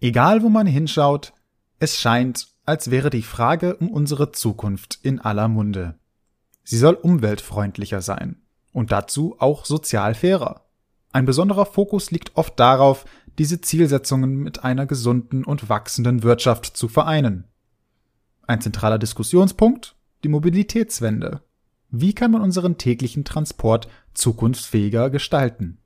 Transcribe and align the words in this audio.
Egal 0.00 0.42
wo 0.42 0.48
man 0.48 0.66
hinschaut, 0.66 1.34
es 1.78 1.98
scheint, 1.98 2.48
als 2.64 2.90
wäre 2.90 3.10
die 3.10 3.22
Frage 3.22 3.76
um 3.76 3.90
unsere 3.90 4.32
Zukunft 4.32 4.98
in 5.02 5.18
aller 5.20 5.48
Munde. 5.48 5.98
Sie 6.64 6.78
soll 6.78 6.94
umweltfreundlicher 6.94 8.00
sein 8.00 8.36
und 8.72 8.92
dazu 8.92 9.36
auch 9.38 9.66
sozial 9.66 10.14
fairer. 10.14 10.64
Ein 11.12 11.26
besonderer 11.26 11.66
Fokus 11.66 12.10
liegt 12.10 12.36
oft 12.36 12.58
darauf, 12.58 13.04
diese 13.38 13.60
Zielsetzungen 13.60 14.36
mit 14.36 14.64
einer 14.64 14.86
gesunden 14.86 15.44
und 15.44 15.68
wachsenden 15.68 16.22
Wirtschaft 16.22 16.76
zu 16.76 16.88
vereinen. 16.88 17.44
Ein 18.46 18.60
zentraler 18.60 18.98
Diskussionspunkt? 18.98 19.96
Die 20.24 20.28
Mobilitätswende. 20.28 21.42
Wie 21.90 22.14
kann 22.14 22.30
man 22.30 22.42
unseren 22.42 22.78
täglichen 22.78 23.24
Transport 23.24 23.88
zukunftsfähiger 24.14 25.10
gestalten? 25.10 25.79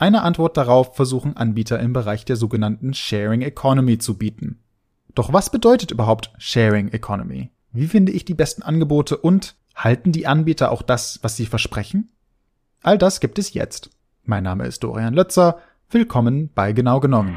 Eine 0.00 0.22
Antwort 0.22 0.56
darauf 0.56 0.94
versuchen 0.94 1.36
Anbieter 1.36 1.80
im 1.80 1.92
Bereich 1.92 2.24
der 2.24 2.36
sogenannten 2.36 2.94
Sharing 2.94 3.42
Economy 3.42 3.98
zu 3.98 4.16
bieten. 4.16 4.60
Doch 5.16 5.32
was 5.32 5.50
bedeutet 5.50 5.90
überhaupt 5.90 6.32
Sharing 6.38 6.86
Economy? 6.90 7.50
Wie 7.72 7.88
finde 7.88 8.12
ich 8.12 8.24
die 8.24 8.34
besten 8.34 8.62
Angebote 8.62 9.16
und 9.16 9.56
halten 9.74 10.12
die 10.12 10.28
Anbieter 10.28 10.70
auch 10.70 10.82
das, 10.82 11.18
was 11.22 11.34
sie 11.34 11.46
versprechen? 11.46 12.12
All 12.80 12.96
das 12.96 13.18
gibt 13.18 13.40
es 13.40 13.54
jetzt. 13.54 13.90
Mein 14.22 14.44
Name 14.44 14.66
ist 14.68 14.84
Dorian 14.84 15.14
Lötzer. 15.14 15.58
Willkommen 15.90 16.50
bei 16.54 16.72
Genau 16.72 17.00
genommen. 17.00 17.36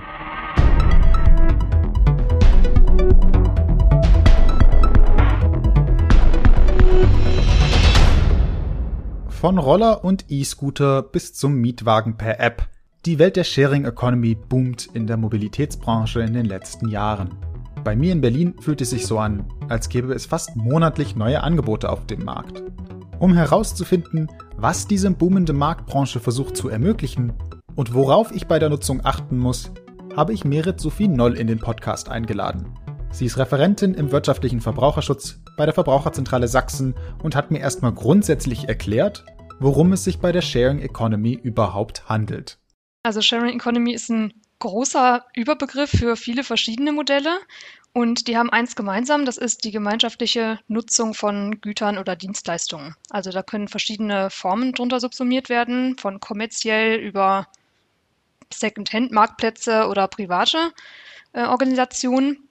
Von 9.42 9.58
Roller 9.58 10.06
und 10.06 10.26
E-Scooter 10.30 11.02
bis 11.02 11.34
zum 11.34 11.56
Mietwagen 11.56 12.16
per 12.16 12.40
App. 12.40 12.68
Die 13.08 13.18
Welt 13.18 13.36
der 13.36 13.44
Sharing 13.44 13.86
Economy 13.86 14.36
boomt 14.36 14.88
in 14.94 15.08
der 15.08 15.18
Mobilitätsbranche 15.18 16.22
in 16.22 16.34
den 16.34 16.46
letzten 16.46 16.90
Jahren. 16.90 17.32
Bei 17.84 17.96
mir 17.96 18.12
in 18.12 18.22
Berlin 18.22 18.54
fühlt 18.62 18.82
es 18.82 18.92
sich 18.92 19.08
so 19.08 19.18
an, 19.18 19.52
als 19.68 19.90
gäbe 19.90 20.14
es 20.14 20.28
fast 20.28 20.56
monatlich 20.56 21.16
neue 21.16 21.42
Angebote 21.42 21.90
auf 21.90 22.06
dem 22.06 22.24
Markt. 22.24 22.62
Um 23.18 23.34
herauszufinden, 23.34 24.28
was 24.58 24.86
diese 24.86 25.10
boomende 25.10 25.54
Marktbranche 25.54 26.20
versucht 26.20 26.56
zu 26.56 26.70
ermöglichen 26.70 27.34
und 27.76 27.96
worauf 27.96 28.32
ich 28.32 28.46
bei 28.46 28.60
der 28.60 28.70
Nutzung 28.70 29.04
achten 29.04 29.40
muss, 29.40 29.72
habe 30.16 30.34
ich 30.34 30.46
Merit 30.46 30.80
Sophie 30.80 31.08
Noll 31.08 31.36
in 31.36 31.48
den 31.48 31.58
Podcast 31.58 32.10
eingeladen. 32.10 32.76
Sie 33.10 33.26
ist 33.26 33.40
Referentin 33.40 33.96
im 33.96 34.12
wirtschaftlichen 34.12 34.62
Verbraucherschutz 34.62 35.41
bei 35.62 35.66
der 35.66 35.76
Verbraucherzentrale 35.76 36.48
Sachsen 36.48 36.96
und 37.22 37.36
hat 37.36 37.52
mir 37.52 37.60
erstmal 37.60 37.94
grundsätzlich 37.94 38.68
erklärt, 38.68 39.24
worum 39.60 39.94
es 39.94 40.04
sich 40.04 40.18
bei 40.18 40.32
der 40.32 40.42
Sharing 40.42 40.80
Economy 40.80 41.34
überhaupt 41.34 42.10
handelt. 42.10 42.58
Also 43.04 43.22
Sharing 43.22 43.54
Economy 43.54 43.94
ist 43.94 44.10
ein 44.10 44.34
großer 44.58 45.24
Überbegriff 45.36 45.92
für 45.92 46.16
viele 46.16 46.44
verschiedene 46.44 46.92
Modelle 46.92 47.38
und 47.94 48.28
die 48.28 48.38
haben 48.38 48.50
eins 48.50 48.76
gemeinsam, 48.76 49.24
das 49.24 49.38
ist 49.38 49.64
die 49.64 49.70
gemeinschaftliche 49.70 50.60
Nutzung 50.68 51.14
von 51.14 51.62
Gütern 51.62 52.00
oder 52.00 52.16
Dienstleistungen. 52.16 52.96
Also 53.12 53.30
da 53.30 53.44
können 53.44 53.68
verschiedene 53.68 54.32
Formen 54.32 54.72
drunter 54.72 55.00
subsumiert 55.00 55.50
werden, 55.50 55.96
von 56.00 56.20
kommerziell 56.20 56.98
über 57.00 57.46
Second-Hand-Marktplätze 58.52 59.88
oder 59.90 60.08
private 60.08 60.72
äh, 61.34 61.44
Organisationen. 61.44 62.48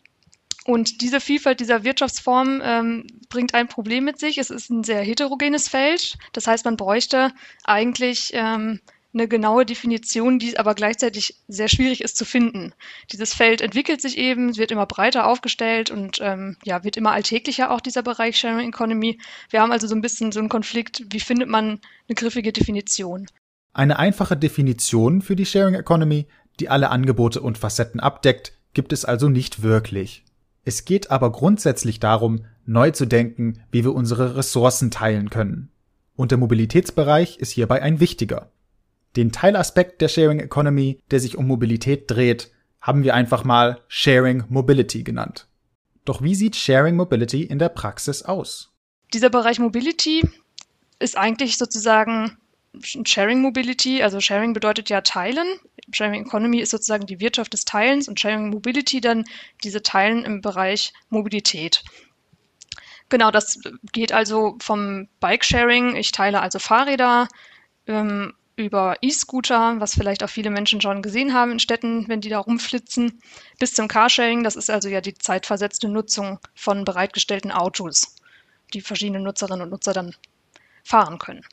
Und 0.65 1.01
diese 1.01 1.21
Vielfalt 1.21 1.61
dieser 1.61 1.85
Wirtschaftsformen 1.85 2.61
ähm, 2.63 3.07
bringt 3.29 3.55
ein 3.55 3.69
Problem 3.69 4.05
mit 4.05 4.19
sich. 4.19 4.39
Es 4.39 4.51
ist 4.51 4.71
ein 4.71 4.85
sehr 4.85 5.03
heterogenes 5.03 5.69
Feld. 5.69 6.19
Das 6.33 6.47
heißt, 6.47 6.65
man 6.65 6.77
bräuchte 6.77 7.33
eigentlich 7.65 8.31
ähm, 8.35 8.81
eine 9.13 9.27
genaue 9.27 9.67
Definition, 9.67 10.39
die 10.39 10.59
aber 10.59 10.75
gleichzeitig 10.75 11.37
sehr 11.49 11.69
schwierig 11.69 12.03
ist 12.03 12.17
zu 12.17 12.25
finden. 12.25 12.73
Dieses 13.11 13.35
Feld 13.35 13.61
entwickelt 13.61 14.01
sich 14.01 14.19
eben, 14.19 14.57
wird 14.57 14.71
immer 14.71 14.87
breiter 14.87 15.27
aufgestellt 15.27 15.91
und 15.91 16.19
ähm, 16.21 16.57
ja, 16.65 16.85
wird 16.85 16.97
immer 16.97 17.13
alltäglicher 17.13 17.71
auch 17.71 17.81
dieser 17.81 18.03
Bereich 18.03 18.37
Sharing 18.39 18.69
Economy. 18.69 19.19
Wir 19.49 19.63
haben 19.63 19.73
also 19.73 19.87
so 19.87 19.95
ein 19.95 20.03
bisschen 20.03 20.31
so 20.31 20.39
einen 20.39 20.49
Konflikt, 20.49 21.05
wie 21.11 21.21
findet 21.21 21.49
man 21.49 21.81
eine 22.09 22.15
griffige 22.15 22.53
Definition? 22.53 23.27
Eine 23.73 23.99
einfache 23.99 24.37
Definition 24.37 25.23
für 25.23 25.37
die 25.37 25.47
Sharing 25.47 25.75
Economy, 25.75 26.27
die 26.61 26.69
alle 26.69 26.91
Angebote 26.91 27.41
und 27.41 27.59
Facetten 27.59 28.01
abdeckt, 28.01 28.53
gibt 28.75 28.93
es 28.93 29.05
also 29.05 29.29
nicht 29.29 29.63
wirklich. 29.63 30.25
Es 30.65 30.85
geht 30.85 31.11
aber 31.11 31.33
grundsätzlich 31.33 32.01
darum, 32.01 32.45
neu 32.67 32.91
zu 32.91 33.07
denken, 33.07 33.63
wie 33.71 33.85
wir 33.85 33.95
unsere 33.95 34.37
Ressourcen 34.37 34.91
teilen 34.91 35.31
können. 35.31 35.71
Und 36.17 36.31
der 36.31 36.39
Mobilitätsbereich 36.39 37.39
ist 37.39 37.53
hierbei 37.53 37.83
ein 37.83 38.01
wichtiger. 38.01 38.53
Den 39.17 39.33
Teilaspekt 39.33 40.01
der 40.01 40.09
Sharing 40.09 40.39
Economy, 40.39 41.01
der 41.11 41.19
sich 41.19 41.37
um 41.37 41.47
Mobilität 41.47 42.11
dreht, 42.11 42.53
haben 42.81 43.03
wir 43.03 43.15
einfach 43.15 43.45
mal 43.45 43.81
Sharing 43.89 44.45
Mobility 44.49 45.03
genannt. 45.03 45.49
Doch 46.05 46.23
wie 46.23 46.35
sieht 46.35 46.57
Sharing 46.57 46.97
Mobility 46.97 47.43
in 47.43 47.59
der 47.59 47.69
Praxis 47.69 48.23
aus? 48.23 48.73
Dieser 49.13 49.31
Bereich 49.31 49.59
Mobility 49.59 50.29
ist 50.99 51.17
eigentlich 51.17 51.59
sozusagen 51.59 52.39
Sharing 52.83 53.41
Mobility, 53.41 54.03
also 54.03 54.21
Sharing 54.21 54.53
bedeutet 54.53 54.89
ja 54.91 55.01
Teilen. 55.01 55.47
Sharing 55.93 56.27
Economy 56.27 56.61
ist 56.61 56.71
sozusagen 56.71 57.07
die 57.07 57.21
Wirtschaft 57.21 57.53
des 57.53 57.65
Teilens 57.65 58.09
und 58.09 58.19
Sharing 58.19 58.51
Mobility 58.51 59.01
dann 59.01 59.25
diese 59.65 59.83
Teilen 59.83 60.25
im 60.25 60.41
Bereich 60.41 60.93
Mobilität. 61.09 61.83
Genau, 63.09 63.31
das 63.31 63.59
geht 63.93 64.13
also 64.13 64.57
vom 64.61 65.09
Bike-Sharing, 65.19 65.97
ich 65.97 66.13
teile 66.13 66.41
also 66.41 66.61
Fahrräder, 66.61 67.27
ähm, 67.87 68.35
über 68.57 68.97
E-Scooter, 69.01 69.81
was 69.81 69.95
vielleicht 69.95 70.23
auch 70.23 70.29
viele 70.29 70.51
Menschen 70.51 70.81
schon 70.81 71.03
gesehen 71.03 71.35
haben 71.35 71.53
in 71.53 71.59
Städten, 71.59 72.07
wenn 72.09 72.21
die 72.21 72.29
da 72.29 72.39
rumflitzen, 72.39 73.21
bis 73.59 73.73
zum 73.73 73.89
Carsharing, 73.89 74.45
das 74.45 74.57
ist 74.57 74.71
also 74.71 74.89
ja 74.89 75.01
die 75.01 75.15
zeitversetzte 75.15 75.89
Nutzung 75.89 76.39
von 76.55 76.85
bereitgestellten 76.85 77.51
Autos, 77.51 78.15
die 78.75 78.81
verschiedene 78.81 79.21
Nutzerinnen 79.21 79.63
und 79.63 79.71
Nutzer 79.71 79.93
dann 79.93 80.15
fahren 80.85 81.19
können. 81.19 81.45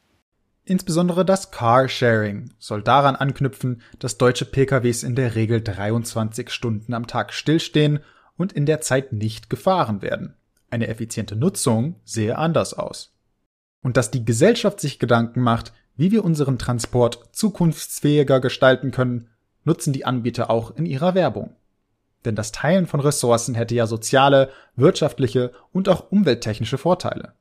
Insbesondere 0.69 1.23
das 1.23 1.51
Carsharing 1.51 2.51
soll 2.59 2.83
daran 2.83 3.15
anknüpfen, 3.15 3.81
dass 3.99 4.17
deutsche 4.17 4.43
PKWs 4.43 5.03
in 5.03 5.15
der 5.15 5.33
Regel 5.35 5.61
23 5.61 6.49
Stunden 6.49 6.93
am 6.93 7.07
Tag 7.07 7.31
stillstehen 7.31 8.01
und 8.35 8.51
in 8.51 8.65
der 8.65 8.81
Zeit 8.81 9.13
nicht 9.13 9.49
gefahren 9.49 10.01
werden. 10.01 10.35
Eine 10.69 10.89
effiziente 10.89 11.37
Nutzung 11.37 11.95
sehe 12.03 12.37
anders 12.37 12.73
aus. 12.73 13.15
Und 13.81 13.95
dass 13.95 14.11
die 14.11 14.25
Gesellschaft 14.25 14.81
sich 14.81 14.99
Gedanken 14.99 15.39
macht, 15.39 15.71
wie 15.95 16.11
wir 16.11 16.25
unseren 16.25 16.59
Transport 16.59 17.29
zukunftsfähiger 17.31 18.41
gestalten 18.41 18.91
können, 18.91 19.29
nutzen 19.63 19.93
die 19.93 20.03
Anbieter 20.03 20.49
auch 20.49 20.75
in 20.75 20.85
ihrer 20.85 21.15
Werbung. 21.15 21.55
Denn 22.25 22.35
das 22.35 22.51
Teilen 22.51 22.87
von 22.87 22.99
Ressourcen 22.99 23.55
hätte 23.55 23.73
ja 23.73 23.87
soziale, 23.87 24.49
wirtschaftliche 24.75 25.53
und 25.71 25.87
auch 25.87 26.11
umwelttechnische 26.11 26.77
Vorteile. 26.77 27.35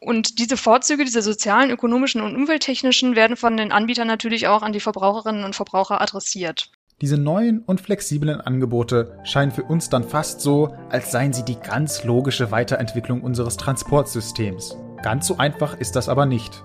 Und 0.00 0.38
diese 0.38 0.56
Vorzüge, 0.56 1.04
diese 1.04 1.22
sozialen, 1.22 1.70
ökonomischen 1.70 2.20
und 2.20 2.36
umwelttechnischen, 2.36 3.16
werden 3.16 3.36
von 3.36 3.56
den 3.56 3.72
Anbietern 3.72 4.06
natürlich 4.06 4.46
auch 4.46 4.62
an 4.62 4.72
die 4.72 4.80
Verbraucherinnen 4.80 5.44
und 5.44 5.56
Verbraucher 5.56 6.00
adressiert. 6.00 6.70
Diese 7.02 7.18
neuen 7.18 7.60
und 7.60 7.80
flexiblen 7.80 8.40
Angebote 8.40 9.18
scheinen 9.22 9.52
für 9.52 9.64
uns 9.64 9.90
dann 9.90 10.04
fast 10.04 10.40
so, 10.40 10.74
als 10.88 11.12
seien 11.12 11.32
sie 11.34 11.44
die 11.44 11.60
ganz 11.60 12.04
logische 12.04 12.50
Weiterentwicklung 12.50 13.20
unseres 13.20 13.58
Transportsystems. 13.58 14.76
Ganz 15.02 15.26
so 15.26 15.36
einfach 15.36 15.78
ist 15.78 15.94
das 15.94 16.08
aber 16.08 16.24
nicht. 16.24 16.62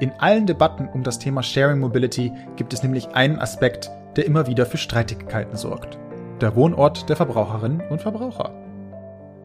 In 0.00 0.12
allen 0.12 0.46
Debatten 0.46 0.88
um 0.88 1.02
das 1.02 1.18
Thema 1.18 1.42
Sharing 1.42 1.80
Mobility 1.80 2.32
gibt 2.56 2.72
es 2.72 2.82
nämlich 2.82 3.08
einen 3.08 3.38
Aspekt, 3.38 3.90
der 4.16 4.24
immer 4.24 4.46
wieder 4.46 4.64
für 4.64 4.78
Streitigkeiten 4.78 5.56
sorgt. 5.56 5.98
Der 6.40 6.56
Wohnort 6.56 7.08
der 7.08 7.16
Verbraucherinnen 7.16 7.82
und 7.90 8.00
Verbraucher. 8.00 8.54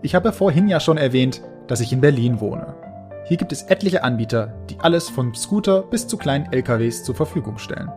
Ich 0.03 0.15
habe 0.15 0.31
vorhin 0.31 0.67
ja 0.67 0.79
schon 0.79 0.97
erwähnt, 0.97 1.41
dass 1.67 1.81
ich 1.81 1.91
in 1.91 2.01
Berlin 2.01 2.39
wohne. 2.39 2.75
Hier 3.25 3.37
gibt 3.37 3.53
es 3.53 3.63
etliche 3.63 4.03
Anbieter, 4.03 4.53
die 4.69 4.77
alles 4.79 5.09
von 5.09 5.33
Scooter 5.33 5.83
bis 5.83 6.07
zu 6.07 6.17
kleinen 6.17 6.51
LKWs 6.51 7.05
zur 7.05 7.15
Verfügung 7.15 7.57
stellen. 7.57 7.89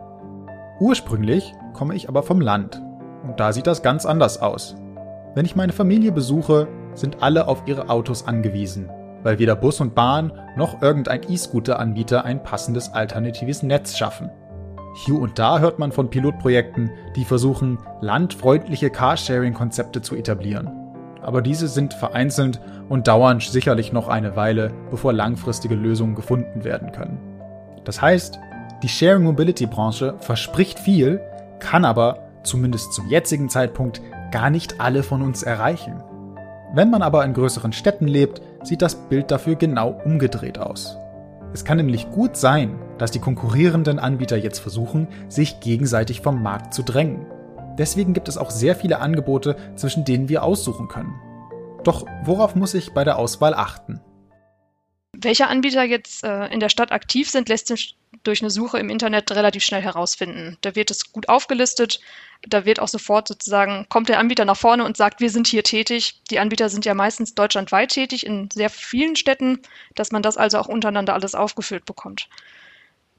Ursprünglich 0.79 1.53
komme 1.73 1.95
ich 1.95 2.07
aber 2.07 2.23
vom 2.23 2.39
Land 2.39 2.81
und 3.23 3.37
da 3.39 3.51
sieht 3.51 3.67
das 3.67 3.83
ganz 3.83 4.05
anders 4.05 4.41
aus. 4.41 4.75
Wenn 5.35 5.45
ich 5.45 5.55
meine 5.55 5.73
Familie 5.73 6.13
besuche, 6.13 6.69
sind 6.93 7.21
alle 7.21 7.47
auf 7.47 7.63
ihre 7.65 7.89
Autos 7.89 8.25
angewiesen, 8.25 8.89
weil 9.21 9.37
weder 9.37 9.57
Bus 9.57 9.81
und 9.81 9.95
Bahn 9.95 10.31
noch 10.55 10.81
irgendein 10.81 11.29
E-Scooter-Anbieter 11.29 12.23
ein 12.23 12.41
passendes 12.41 12.93
alternatives 12.93 13.63
Netz 13.63 13.97
schaffen. 13.97 14.29
Hier 15.05 15.19
und 15.19 15.37
da 15.37 15.59
hört 15.59 15.77
man 15.77 15.91
von 15.91 16.09
Pilotprojekten, 16.09 16.89
die 17.17 17.25
versuchen, 17.25 17.79
landfreundliche 17.99 18.89
Carsharing-Konzepte 18.89 20.01
zu 20.01 20.15
etablieren 20.15 20.86
aber 21.27 21.41
diese 21.41 21.67
sind 21.67 21.93
vereinzelt 21.93 22.61
und 22.87 23.09
dauern 23.09 23.41
sicherlich 23.41 23.91
noch 23.91 24.07
eine 24.07 24.37
Weile, 24.37 24.71
bevor 24.89 25.11
langfristige 25.11 25.75
Lösungen 25.75 26.15
gefunden 26.15 26.63
werden 26.63 26.93
können. 26.93 27.19
Das 27.83 28.01
heißt, 28.01 28.39
die 28.81 28.87
Sharing 28.87 29.23
Mobility 29.23 29.65
Branche 29.65 30.15
verspricht 30.19 30.79
viel, 30.79 31.19
kann 31.59 31.83
aber, 31.83 32.29
zumindest 32.43 32.93
zum 32.93 33.09
jetzigen 33.09 33.49
Zeitpunkt, 33.49 34.01
gar 34.31 34.49
nicht 34.49 34.79
alle 34.79 35.03
von 35.03 35.21
uns 35.21 35.43
erreichen. 35.43 36.01
Wenn 36.73 36.89
man 36.89 37.01
aber 37.01 37.25
in 37.25 37.33
größeren 37.33 37.73
Städten 37.73 38.07
lebt, 38.07 38.41
sieht 38.63 38.81
das 38.81 38.95
Bild 38.95 39.29
dafür 39.29 39.55
genau 39.55 39.99
umgedreht 40.05 40.57
aus. 40.57 40.95
Es 41.53 41.65
kann 41.65 41.75
nämlich 41.75 42.09
gut 42.09 42.37
sein, 42.37 42.79
dass 42.99 43.11
die 43.11 43.19
konkurrierenden 43.19 43.99
Anbieter 43.99 44.37
jetzt 44.37 44.59
versuchen, 44.59 45.09
sich 45.27 45.59
gegenseitig 45.59 46.21
vom 46.21 46.41
Markt 46.41 46.73
zu 46.73 46.83
drängen. 46.83 47.25
Deswegen 47.77 48.13
gibt 48.13 48.27
es 48.27 48.37
auch 48.37 48.49
sehr 48.49 48.75
viele 48.75 48.99
Angebote, 48.99 49.55
zwischen 49.75 50.05
denen 50.05 50.29
wir 50.29 50.43
aussuchen 50.43 50.87
können. 50.87 51.19
Doch 51.83 52.05
worauf 52.23 52.55
muss 52.55 52.73
ich 52.73 52.93
bei 52.93 53.03
der 53.03 53.17
Auswahl 53.17 53.53
achten? 53.53 54.01
Welche 55.13 55.47
Anbieter 55.47 55.83
jetzt 55.83 56.23
äh, 56.23 56.47
in 56.47 56.59
der 56.59 56.69
Stadt 56.69 56.91
aktiv 56.91 57.29
sind, 57.29 57.49
lässt 57.49 57.67
sich 57.67 57.97
durch 58.23 58.41
eine 58.41 58.49
Suche 58.49 58.77
im 58.77 58.89
Internet 58.89 59.31
relativ 59.31 59.63
schnell 59.63 59.81
herausfinden. 59.81 60.57
Da 60.61 60.75
wird 60.75 60.91
es 60.91 61.11
gut 61.11 61.29
aufgelistet, 61.29 61.99
da 62.47 62.65
wird 62.65 62.79
auch 62.79 62.87
sofort 62.87 63.27
sozusagen, 63.27 63.87
kommt 63.89 64.09
der 64.09 64.19
Anbieter 64.19 64.45
nach 64.45 64.57
vorne 64.57 64.83
und 64.83 64.97
sagt, 64.97 65.19
wir 65.19 65.29
sind 65.29 65.47
hier 65.47 65.63
tätig. 65.63 66.21
Die 66.29 66.39
Anbieter 66.39 66.69
sind 66.69 66.85
ja 66.85 66.93
meistens 66.93 67.33
deutschlandweit 67.33 67.89
tätig 67.89 68.25
in 68.25 68.49
sehr 68.51 68.69
vielen 68.69 69.15
Städten, 69.15 69.59
dass 69.95 70.11
man 70.11 70.21
das 70.21 70.37
also 70.37 70.59
auch 70.59 70.67
untereinander 70.67 71.13
alles 71.13 71.35
aufgefüllt 71.35 71.85
bekommt. 71.85 72.29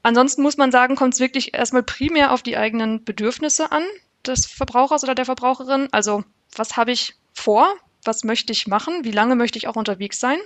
Ansonsten 0.03 0.41
muss 0.41 0.57
man 0.57 0.71
sagen, 0.71 0.95
kommt 0.95 1.15
es 1.15 1.19
wirklich 1.19 1.53
erstmal 1.53 1.83
primär 1.83 2.31
auf 2.31 2.43
die 2.43 2.55
eigenen 2.55 3.03
Bedürfnisse 3.03 3.71
an 3.71 3.83
des 4.25 4.45
Verbrauchers 4.45 5.03
oder 5.03 5.15
der 5.15 5.25
Verbraucherin. 5.25 5.87
Also 5.91 6.23
was 6.55 6.77
habe 6.77 6.91
ich 6.91 7.15
vor? 7.33 7.73
Was 8.03 8.23
möchte 8.23 8.53
ich 8.53 8.67
machen? 8.67 9.03
Wie 9.03 9.11
lange 9.11 9.35
möchte 9.35 9.57
ich 9.57 9.67
auch 9.67 9.75
unterwegs 9.75 10.19
sein? 10.19 10.39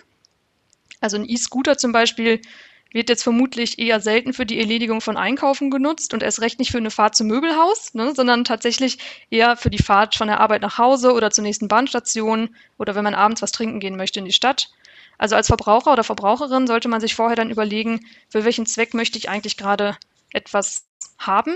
Also 1.01 1.17
ein 1.17 1.27
E-Scooter 1.27 1.77
zum 1.77 1.91
Beispiel 1.91 2.41
wird 2.93 3.09
jetzt 3.09 3.23
vermutlich 3.23 3.79
eher 3.79 3.99
selten 3.99 4.33
für 4.33 4.45
die 4.45 4.59
Erledigung 4.59 5.01
von 5.01 5.17
Einkaufen 5.17 5.71
genutzt 5.71 6.13
und 6.13 6.21
erst 6.23 6.41
recht 6.41 6.59
nicht 6.59 6.71
für 6.71 6.77
eine 6.77 6.91
Fahrt 6.91 7.15
zum 7.15 7.27
Möbelhaus, 7.27 7.93
ne, 7.95 8.13
sondern 8.15 8.43
tatsächlich 8.43 8.99
eher 9.31 9.57
für 9.57 9.71
die 9.71 9.81
Fahrt 9.81 10.15
von 10.15 10.27
der 10.27 10.39
Arbeit 10.39 10.61
nach 10.61 10.77
Hause 10.77 11.13
oder 11.13 11.31
zur 11.31 11.43
nächsten 11.43 11.67
Bahnstation 11.67 12.55
oder 12.77 12.93
wenn 12.95 13.03
man 13.03 13.15
abends 13.15 13.41
was 13.41 13.51
trinken 13.51 13.79
gehen 13.79 13.97
möchte 13.97 14.19
in 14.19 14.25
die 14.25 14.31
Stadt. 14.31 14.69
Also 15.17 15.35
als 15.35 15.47
Verbraucher 15.47 15.91
oder 15.91 16.03
Verbraucherin 16.03 16.67
sollte 16.67 16.87
man 16.87 17.01
sich 17.01 17.15
vorher 17.15 17.35
dann 17.35 17.51
überlegen, 17.51 18.05
für 18.29 18.45
welchen 18.45 18.65
Zweck 18.65 18.93
möchte 18.93 19.17
ich 19.17 19.29
eigentlich 19.29 19.57
gerade 19.57 19.97
etwas 20.31 20.85
haben 21.17 21.55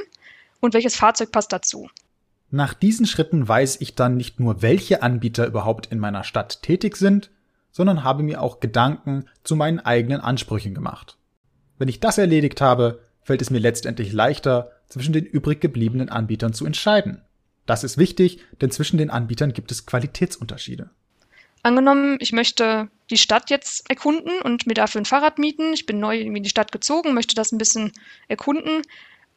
und 0.60 0.74
welches 0.74 0.96
Fahrzeug 0.96 1.32
passt 1.32 1.54
dazu. 1.54 1.90
Nach 2.50 2.74
diesen 2.74 3.06
Schritten 3.06 3.48
weiß 3.48 3.82
ich 3.82 3.96
dann 3.96 4.16
nicht 4.16 4.40
nur, 4.40 4.62
welche 4.62 5.04
Anbieter 5.04 5.46
überhaupt 5.46 5.88
in 5.88 6.00
meiner 6.00 6.24
Stadt 6.24 6.62
tätig 6.62 6.96
sind, 6.96 7.30
sondern 7.72 8.04
habe 8.04 8.24
mir 8.24 8.42
auch 8.42 8.60
Gedanken 8.60 9.26
zu 9.44 9.56
meinen 9.56 9.80
eigenen 9.80 10.22
Ansprüchen 10.22 10.74
gemacht. 10.74 11.18
Wenn 11.78 11.90
ich 11.90 12.00
das 12.00 12.18
erledigt 12.18 12.62
habe, 12.62 13.04
fällt 13.22 13.42
es 13.42 13.50
mir 13.50 13.60
letztendlich 13.60 14.14
leichter, 14.14 14.72
zwischen 14.88 15.12
den 15.12 15.26
übrig 15.26 15.60
gebliebenen 15.60 16.10
Anbietern 16.10 16.54
zu 16.54 16.66
entscheiden. 16.66 17.22
Das 17.66 17.84
ist 17.84 17.98
wichtig, 17.98 18.40
denn 18.62 18.72
zwischen 18.72 18.98
den 18.98 19.10
Anbietern 19.10 19.52
gibt 19.52 19.72
es 19.72 19.86
Qualitätsunterschiede. 19.86 20.90
Angenommen, 21.64 22.18
ich 22.22 22.32
möchte 22.32 22.88
die 23.10 23.18
Stadt 23.18 23.50
jetzt 23.50 23.90
erkunden 23.90 24.42
und 24.42 24.68
mir 24.68 24.74
dafür 24.74 25.02
ein 25.02 25.06
Fahrrad 25.06 25.38
mieten. 25.38 25.74
Ich 25.74 25.86
bin 25.86 26.00
neu 26.00 26.18
in 26.18 26.44
die 26.44 26.50
Stadt 26.50 26.72
gezogen, 26.72 27.14
möchte 27.14 27.36
das 27.36 27.52
ein 27.52 27.58
bisschen 27.58 27.92
erkunden, 28.30 28.84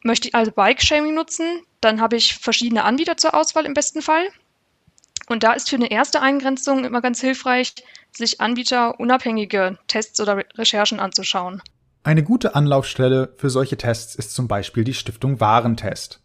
möchte 0.03 0.29
ich 0.29 0.35
also 0.35 0.51
Bike-Shaming 0.53 1.15
nutzen. 1.15 1.63
Dann 1.81 2.01
habe 2.01 2.17
ich 2.17 2.35
verschiedene 2.35 2.85
Anbieter 2.85 3.17
zur 3.17 3.35
Auswahl 3.35 3.67
im 3.67 3.75
besten 3.75 4.03
Fall. 4.03 4.29
Und 5.29 5.43
da 5.43 5.53
ist 5.53 5.71
für 5.71 5.77
eine 5.77 5.91
erste 5.91 6.21
Eingrenzung 6.21 6.85
immer 6.85 7.01
ganz 7.01 7.21
hilfreich, 7.21 7.75
sich 8.11 8.41
anbieterunabhängige 8.41 9.79
Tests 9.87 10.21
oder 10.21 10.43
Recherchen 10.57 10.99
anzuschauen. 10.99 11.63
Eine 12.03 12.25
gute 12.25 12.55
Anlaufstelle 12.55 13.35
für 13.37 13.51
solche 13.51 13.77
Tests 13.77 14.15
ist 14.15 14.35
zum 14.35 14.49
Beispiel 14.49 14.85
die 14.85 14.95
Stiftung 14.95 15.39
Warentest. 15.39 16.21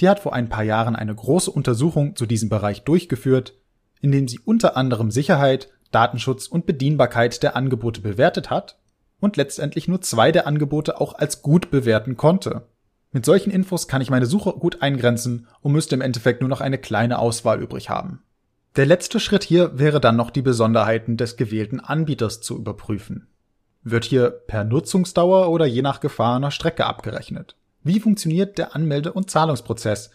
Die 0.00 0.08
hat 0.08 0.20
vor 0.20 0.32
ein 0.32 0.48
paar 0.48 0.64
Jahren 0.64 0.96
eine 0.96 1.14
große 1.14 1.50
Untersuchung 1.50 2.16
zu 2.16 2.26
diesem 2.26 2.48
Bereich 2.48 2.82
durchgeführt, 2.82 3.54
in 4.00 4.10
dem 4.10 4.26
sie 4.26 4.40
unter 4.44 4.76
anderem 4.76 5.10
Sicherheit, 5.10 5.68
Datenschutz 5.90 6.46
und 6.46 6.66
Bedienbarkeit 6.66 7.42
der 7.42 7.56
Angebote 7.56 8.00
bewertet 8.00 8.50
hat 8.50 8.78
und 9.20 9.36
letztendlich 9.36 9.88
nur 9.88 10.00
zwei 10.00 10.32
der 10.32 10.46
Angebote 10.46 11.00
auch 11.00 11.14
als 11.14 11.42
gut 11.42 11.70
bewerten 11.70 12.16
konnte. 12.16 12.66
Mit 13.10 13.24
solchen 13.24 13.50
Infos 13.50 13.88
kann 13.88 14.02
ich 14.02 14.10
meine 14.10 14.26
Suche 14.26 14.52
gut 14.52 14.82
eingrenzen 14.82 15.46
und 15.60 15.72
müsste 15.72 15.94
im 15.94 16.02
Endeffekt 16.02 16.40
nur 16.40 16.50
noch 16.50 16.60
eine 16.60 16.78
kleine 16.78 17.18
Auswahl 17.18 17.60
übrig 17.60 17.88
haben. 17.88 18.22
Der 18.76 18.86
letzte 18.86 19.18
Schritt 19.18 19.44
hier 19.44 19.78
wäre 19.78 20.00
dann 20.00 20.16
noch 20.16 20.30
die 20.30 20.42
Besonderheiten 20.42 21.16
des 21.16 21.36
gewählten 21.36 21.80
Anbieters 21.80 22.40
zu 22.40 22.56
überprüfen. 22.56 23.28
Wird 23.82 24.04
hier 24.04 24.30
per 24.30 24.64
Nutzungsdauer 24.64 25.48
oder 25.48 25.64
je 25.64 25.82
nach 25.82 26.00
gefahrener 26.00 26.50
Strecke 26.50 26.84
abgerechnet? 26.84 27.56
Wie 27.82 28.00
funktioniert 28.00 28.58
der 28.58 28.74
Anmelde- 28.74 29.12
und 29.12 29.30
Zahlungsprozess? 29.30 30.10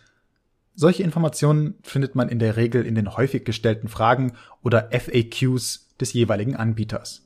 Solche 0.76 1.04
Informationen 1.04 1.76
findet 1.82 2.16
man 2.16 2.30
in 2.30 2.40
der 2.40 2.56
Regel 2.56 2.86
in 2.86 2.96
den 2.96 3.16
häufig 3.16 3.46
gestellten 3.46 3.88
Fragen 3.88 4.34
oder 4.62 4.90
FAQs 4.92 5.90
des 6.00 6.14
jeweiligen 6.14 6.56
Anbieters. 6.56 7.26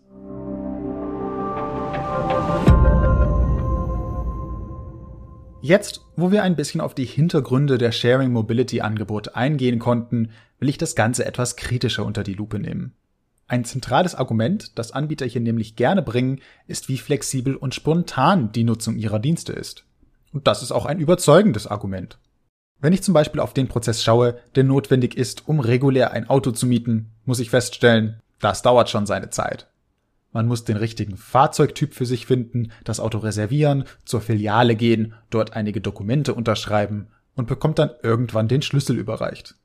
Jetzt, 5.68 6.00
wo 6.16 6.32
wir 6.32 6.44
ein 6.44 6.56
bisschen 6.56 6.80
auf 6.80 6.96
die 6.96 7.04
Hintergründe 7.04 7.78
der 7.78 7.92
Sharing 7.92 8.32
Mobility 8.32 8.80
Angebote 8.80 9.36
eingehen 9.36 9.80
konnten, 9.80 10.32
will 10.60 10.70
ich 10.70 10.78
das 10.78 10.96
Ganze 10.96 11.26
etwas 11.26 11.58
kritischer 11.58 12.06
unter 12.06 12.24
die 12.24 12.36
Lupe 12.36 12.58
nehmen. 12.58 12.96
Ein 13.50 13.66
zentrales 13.66 14.16
Argument, 14.16 14.80
das 14.80 14.94
Anbieter 14.94 15.26
hier 15.26 15.42
nämlich 15.42 15.76
gerne 15.76 16.02
bringen, 16.02 16.40
ist, 16.68 16.88
wie 16.88 16.98
flexibel 16.98 17.58
und 17.58 17.76
spontan 17.76 18.54
die 18.54 18.64
Nutzung 18.64 18.96
ihrer 18.96 19.20
Dienste 19.20 19.52
ist. 19.52 19.84
Und 20.32 20.48
das 20.48 20.64
ist 20.64 20.72
auch 20.72 20.86
ein 20.86 21.02
überzeugendes 21.02 21.68
Argument. 21.68 22.18
Wenn 22.80 22.94
ich 22.94 23.04
zum 23.04 23.14
Beispiel 23.14 23.42
auf 23.42 23.54
den 23.54 23.68
Prozess 23.68 24.02
schaue, 24.02 24.40
der 24.56 24.64
notwendig 24.64 25.18
ist, 25.18 25.50
um 25.50 25.60
regulär 25.60 26.12
ein 26.12 26.30
Auto 26.30 26.52
zu 26.52 26.66
mieten, 26.66 27.12
muss 27.26 27.42
ich 27.42 27.50
feststellen, 27.50 28.22
das 28.40 28.62
dauert 28.62 28.90
schon 28.90 29.06
seine 29.06 29.32
Zeit. 29.32 29.68
Man 30.38 30.46
muss 30.46 30.66
den 30.66 30.78
richtigen 30.78 31.18
Fahrzeugtyp 31.18 31.96
für 31.96 32.06
sich 32.06 32.28
finden, 32.28 32.72
das 32.84 33.00
Auto 33.00 33.18
reservieren, 33.18 33.86
zur 34.06 34.22
Filiale 34.22 34.76
gehen, 34.76 35.16
dort 35.32 35.54
einige 35.54 35.82
Dokumente 35.82 36.36
unterschreiben 36.36 37.08
und 37.36 37.48
bekommt 37.48 37.80
dann 37.80 37.90
irgendwann 38.04 38.48
den 38.48 38.62
Schlüssel 38.62 39.00
überreicht. 39.00 39.56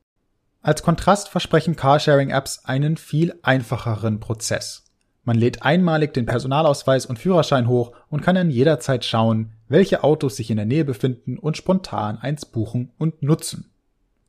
Als 0.62 0.82
Kontrast 0.82 1.28
versprechen 1.28 1.76
Carsharing-Apps 1.76 2.64
einen 2.64 2.96
viel 2.96 3.34
einfacheren 3.42 4.18
Prozess. 4.18 4.84
Man 5.24 5.36
lädt 5.36 5.62
einmalig 5.62 6.14
den 6.14 6.24
Personalausweis 6.24 7.04
und 7.04 7.18
Führerschein 7.18 7.68
hoch 7.68 7.92
und 8.08 8.22
kann 8.22 8.36
dann 8.36 8.50
jederzeit 8.50 9.04
schauen, 9.04 9.52
welche 9.68 10.02
Autos 10.02 10.36
sich 10.36 10.50
in 10.50 10.56
der 10.56 10.64
Nähe 10.64 10.86
befinden 10.86 11.36
und 11.36 11.58
spontan 11.58 12.16
eins 12.16 12.46
buchen 12.46 12.92
und 12.96 13.22
nutzen. 13.22 13.70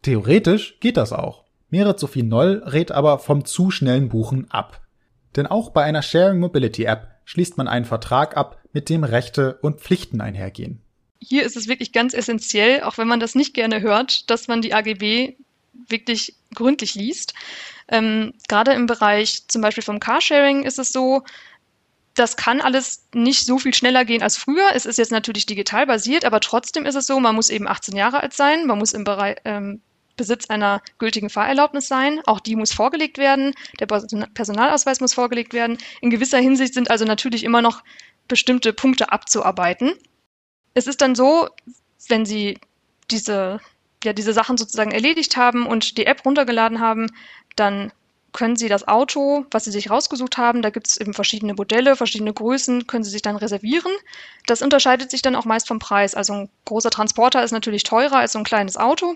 Theoretisch 0.02 0.78
geht 0.82 0.98
das 0.98 1.14
auch. 1.14 1.46
Merit 1.70 2.02
Sophie 2.02 2.24
Noll 2.24 2.64
rät 2.66 2.92
aber 2.92 3.20
vom 3.20 3.46
zu 3.46 3.72
schnellen 3.72 4.10
Buchen 4.10 4.52
ab. 4.52 4.83
Denn 5.36 5.48
auch 5.48 5.72
bei 5.72 5.84
einer 5.84 6.02
Sharing 6.02 6.40
Mobility 6.40 6.84
App 6.86 7.08
schließt 7.26 7.58
man 7.58 7.68
einen 7.68 7.86
Vertrag 7.86 8.38
ab, 8.38 8.60
mit 8.74 8.90
dem 8.90 9.04
Rechte 9.04 9.58
und 9.62 9.82
Pflichten 9.82 10.22
einhergehen. 10.22 10.82
Hier 11.20 11.44
ist 11.44 11.56
es 11.56 11.68
wirklich 11.68 11.94
ganz 11.94 12.14
essentiell, 12.14 12.84
auch 12.84 12.98
wenn 12.98 13.08
man 13.08 13.20
das 13.20 13.36
nicht 13.36 13.54
gerne 13.54 13.82
hört, 13.82 14.30
dass 14.30 14.48
man 14.48 14.62
die 14.62 14.74
AGB 14.74 15.36
wirklich 15.88 16.36
gründlich 16.54 16.96
liest. 16.96 17.34
Ähm, 17.88 18.34
Gerade 18.48 18.74
im 18.74 18.86
Bereich 18.86 19.48
zum 19.48 19.62
Beispiel 19.62 19.84
vom 19.84 20.00
Carsharing 20.00 20.64
ist 20.64 20.80
es 20.80 20.92
so, 20.92 21.24
das 22.16 22.38
kann 22.38 22.62
alles 22.62 23.08
nicht 23.14 23.46
so 23.46 23.58
viel 23.58 23.74
schneller 23.74 24.06
gehen 24.06 24.22
als 24.22 24.38
früher. 24.38 24.70
Es 24.76 24.86
ist 24.86 24.98
jetzt 24.98 25.12
natürlich 25.12 25.46
digital 25.46 25.88
basiert, 25.88 26.26
aber 26.26 26.40
trotzdem 26.40 26.86
ist 26.86 26.96
es 26.96 27.08
so, 27.08 27.20
man 27.20 27.36
muss 27.36 27.50
eben 27.50 27.68
18 27.68 27.96
Jahre 27.96 28.22
alt 28.22 28.34
sein, 28.34 28.68
man 28.68 28.78
muss 28.78 28.94
im 28.94 29.04
Bereich, 29.04 29.38
ähm, 29.46 29.82
Besitz 30.16 30.50
einer 30.50 30.82
gültigen 31.00 31.30
Fahrerlaubnis 31.30 31.88
sein. 31.88 32.22
Auch 32.26 32.40
die 32.40 32.56
muss 32.56 32.74
vorgelegt 32.74 33.18
werden. 33.18 33.54
Der 33.80 33.88
Personalausweis 33.88 35.00
muss 35.00 35.14
vorgelegt 35.14 35.54
werden. 35.54 35.78
In 36.02 36.10
gewisser 36.10 36.40
Hinsicht 36.40 36.74
sind 36.74 36.92
also 36.92 37.06
natürlich 37.06 37.44
immer 37.44 37.62
noch 37.62 37.84
bestimmte 38.28 38.74
Punkte 38.74 39.12
abzuarbeiten. 39.12 39.94
Es 40.74 40.88
ist 40.88 41.02
dann 41.02 41.16
so, 41.16 41.50
wenn 42.08 42.26
Sie 42.26 42.60
diese 43.12 43.60
ja, 44.04 44.14
diese 44.14 44.34
Sachen 44.34 44.58
sozusagen 44.58 44.92
erledigt 44.92 45.38
haben 45.38 45.66
und 45.66 45.98
die 45.98 46.06
App 46.06 46.26
runtergeladen 46.26 46.80
haben, 46.80 47.08
dann 47.56 47.92
können 48.34 48.56
Sie 48.56 48.68
das 48.68 48.88
Auto, 48.88 49.46
was 49.52 49.66
Sie 49.66 49.72
sich 49.72 49.90
rausgesucht 49.92 50.38
haben, 50.38 50.64
da 50.64 50.72
gibt 50.72 50.88
es 50.88 50.98
eben 50.98 51.14
verschiedene 51.14 51.54
Modelle, 51.54 51.96
verschiedene 51.96 52.34
Größen, 52.34 52.88
können 52.88 53.04
Sie 53.04 53.12
sich 53.12 53.22
dann 53.22 53.36
reservieren. 53.36 53.92
Das 54.48 54.62
unterscheidet 54.62 55.12
sich 55.12 55.22
dann 55.22 55.36
auch 55.36 55.46
meist 55.46 55.68
vom 55.68 55.80
Preis. 55.80 56.16
Also 56.16 56.34
ein 56.34 56.50
großer 56.66 56.90
Transporter 56.90 57.44
ist 57.44 57.52
natürlich 57.52 57.84
teurer 57.84 58.18
als 58.18 58.34
so 58.34 58.40
ein 58.40 58.44
kleines 58.44 58.76
Auto. 58.76 59.16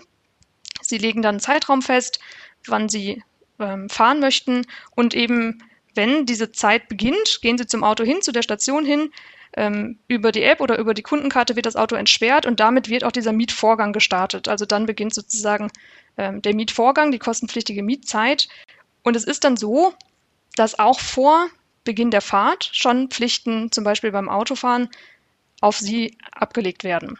Sie 0.88 0.98
legen 0.98 1.22
dann 1.22 1.36
einen 1.36 1.40
Zeitraum 1.40 1.82
fest, 1.82 2.18
wann 2.66 2.88
Sie 2.88 3.22
ähm, 3.58 3.88
fahren 3.88 4.20
möchten 4.20 4.66
und 4.94 5.14
eben, 5.14 5.62
wenn 5.94 6.26
diese 6.26 6.52
Zeit 6.52 6.88
beginnt, 6.88 7.40
gehen 7.42 7.58
Sie 7.58 7.66
zum 7.66 7.84
Auto 7.84 8.04
hin, 8.04 8.22
zu 8.22 8.32
der 8.32 8.42
Station 8.42 8.84
hin, 8.84 9.10
ähm, 9.56 9.98
über 10.08 10.32
die 10.32 10.42
App 10.42 10.60
oder 10.60 10.78
über 10.78 10.94
die 10.94 11.02
Kundenkarte 11.02 11.56
wird 11.56 11.66
das 11.66 11.76
Auto 11.76 11.96
entsperrt 11.96 12.46
und 12.46 12.60
damit 12.60 12.88
wird 12.88 13.04
auch 13.04 13.12
dieser 13.12 13.32
Mietvorgang 13.32 13.92
gestartet. 13.92 14.48
Also 14.48 14.66
dann 14.66 14.86
beginnt 14.86 15.14
sozusagen 15.14 15.70
ähm, 16.16 16.42
der 16.42 16.54
Mietvorgang, 16.54 17.12
die 17.12 17.18
kostenpflichtige 17.18 17.82
Mietzeit. 17.82 18.48
Und 19.02 19.16
es 19.16 19.24
ist 19.24 19.44
dann 19.44 19.56
so, 19.56 19.94
dass 20.56 20.78
auch 20.78 21.00
vor 21.00 21.48
Beginn 21.84 22.10
der 22.10 22.20
Fahrt 22.20 22.70
schon 22.72 23.08
Pflichten, 23.08 23.72
zum 23.72 23.84
Beispiel 23.84 24.12
beim 24.12 24.28
Autofahren, 24.28 24.90
auf 25.60 25.78
sie 25.78 26.18
abgelegt 26.32 26.84
werden. 26.84 27.16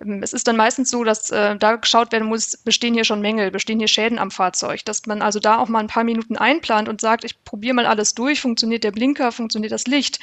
Ähm, 0.00 0.22
es 0.22 0.32
ist 0.32 0.46
dann 0.48 0.56
meistens 0.56 0.90
so, 0.90 1.04
dass 1.04 1.30
äh, 1.30 1.56
da 1.56 1.76
geschaut 1.76 2.12
werden 2.12 2.28
muss, 2.28 2.56
bestehen 2.58 2.94
hier 2.94 3.04
schon 3.04 3.20
Mängel, 3.20 3.50
bestehen 3.50 3.78
hier 3.78 3.88
Schäden 3.88 4.18
am 4.18 4.30
Fahrzeug, 4.30 4.84
dass 4.84 5.06
man 5.06 5.22
also 5.22 5.40
da 5.40 5.58
auch 5.58 5.68
mal 5.68 5.80
ein 5.80 5.88
paar 5.88 6.04
Minuten 6.04 6.36
einplant 6.36 6.88
und 6.88 7.00
sagt, 7.00 7.24
ich 7.24 7.44
probiere 7.44 7.74
mal 7.74 7.86
alles 7.86 8.14
durch, 8.14 8.40
funktioniert 8.40 8.84
der 8.84 8.92
Blinker, 8.92 9.32
funktioniert 9.32 9.72
das 9.72 9.86
Licht, 9.86 10.20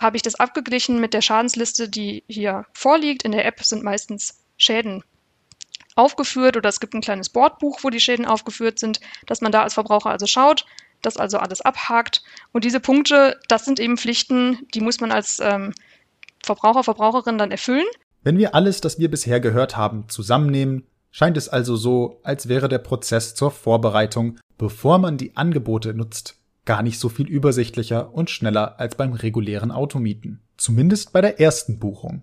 habe 0.00 0.16
ich 0.16 0.22
das 0.22 0.34
abgeglichen 0.34 1.00
mit 1.00 1.14
der 1.14 1.22
Schadensliste, 1.22 1.88
die 1.88 2.24
hier 2.28 2.66
vorliegt. 2.72 3.22
In 3.22 3.32
der 3.32 3.44
App 3.44 3.62
sind 3.62 3.84
meistens 3.84 4.40
Schäden 4.56 5.04
aufgeführt 5.94 6.56
oder 6.56 6.68
es 6.68 6.80
gibt 6.80 6.94
ein 6.94 7.00
kleines 7.00 7.28
Bordbuch, 7.28 7.80
wo 7.82 7.90
die 7.90 8.00
Schäden 8.00 8.26
aufgeführt 8.26 8.78
sind, 8.78 9.00
dass 9.26 9.40
man 9.40 9.52
da 9.52 9.62
als 9.62 9.74
Verbraucher 9.74 10.10
also 10.10 10.26
schaut, 10.26 10.66
das 11.02 11.16
also 11.16 11.38
alles 11.38 11.60
abhakt. 11.60 12.22
Und 12.52 12.64
diese 12.64 12.80
Punkte, 12.80 13.40
das 13.48 13.64
sind 13.64 13.78
eben 13.78 13.96
Pflichten, 13.96 14.66
die 14.74 14.80
muss 14.80 15.00
man 15.00 15.12
als 15.12 15.38
ähm, 15.38 15.72
Verbraucher, 16.42 16.82
Verbraucherin 16.82 17.38
dann 17.38 17.50
erfüllen. 17.50 17.86
Wenn 18.24 18.38
wir 18.38 18.54
alles, 18.54 18.80
das 18.80 18.98
wir 18.98 19.10
bisher 19.10 19.38
gehört 19.38 19.76
haben, 19.76 20.08
zusammennehmen, 20.08 20.84
scheint 21.10 21.36
es 21.36 21.50
also 21.50 21.76
so, 21.76 22.20
als 22.22 22.48
wäre 22.48 22.68
der 22.68 22.78
Prozess 22.78 23.34
zur 23.34 23.50
Vorbereitung, 23.50 24.38
bevor 24.56 24.98
man 24.98 25.18
die 25.18 25.36
Angebote 25.36 25.92
nutzt, 25.92 26.36
gar 26.64 26.82
nicht 26.82 26.98
so 26.98 27.10
viel 27.10 27.28
übersichtlicher 27.28 28.14
und 28.14 28.30
schneller 28.30 28.80
als 28.80 28.94
beim 28.96 29.12
regulären 29.12 29.70
Automieten. 29.70 30.40
Zumindest 30.56 31.12
bei 31.12 31.20
der 31.20 31.38
ersten 31.38 31.78
Buchung. 31.78 32.22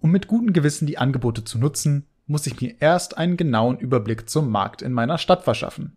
Um 0.00 0.12
mit 0.12 0.28
gutem 0.28 0.52
Gewissen 0.52 0.86
die 0.86 0.98
Angebote 0.98 1.44
zu 1.44 1.58
nutzen, 1.58 2.06
muss 2.26 2.46
ich 2.46 2.60
mir 2.60 2.76
erst 2.80 3.18
einen 3.18 3.36
genauen 3.36 3.78
Überblick 3.78 4.30
zum 4.30 4.50
Markt 4.50 4.82
in 4.82 4.92
meiner 4.92 5.18
Stadt 5.18 5.42
verschaffen. 5.42 5.96